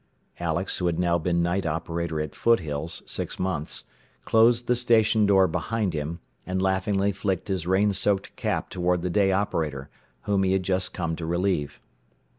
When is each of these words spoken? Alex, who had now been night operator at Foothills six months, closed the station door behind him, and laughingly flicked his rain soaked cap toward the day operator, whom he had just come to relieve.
Alex, 0.39 0.79
who 0.79 0.87
had 0.87 0.97
now 0.97 1.19
been 1.19 1.43
night 1.43 1.63
operator 1.63 2.19
at 2.19 2.33
Foothills 2.33 3.03
six 3.05 3.37
months, 3.37 3.83
closed 4.25 4.65
the 4.65 4.75
station 4.75 5.27
door 5.27 5.47
behind 5.47 5.93
him, 5.93 6.19
and 6.43 6.59
laughingly 6.59 7.11
flicked 7.11 7.49
his 7.49 7.67
rain 7.67 7.93
soaked 7.93 8.35
cap 8.35 8.71
toward 8.71 9.03
the 9.03 9.11
day 9.11 9.31
operator, 9.31 9.91
whom 10.23 10.41
he 10.41 10.53
had 10.53 10.63
just 10.63 10.91
come 10.91 11.15
to 11.15 11.25
relieve. 11.27 11.79